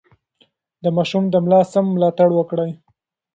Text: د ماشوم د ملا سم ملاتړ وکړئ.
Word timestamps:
د 0.83 0.85
ماشوم 0.95 1.23
د 1.29 1.35
ملا 1.45 1.61
سم 1.71 1.85
ملاتړ 1.95 2.29
وکړئ. 2.35 2.71